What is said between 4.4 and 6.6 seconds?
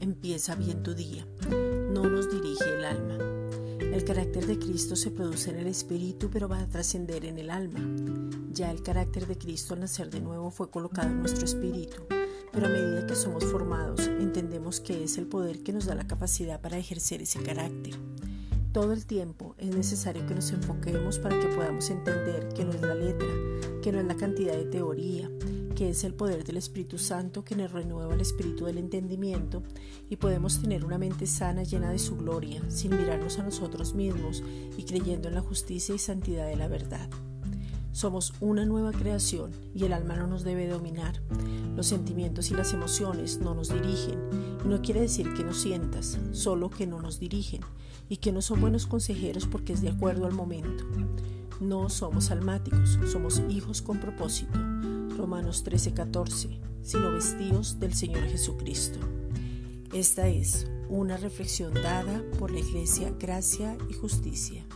de Cristo se produce en el espíritu, pero va